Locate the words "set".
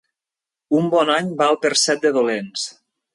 1.83-2.01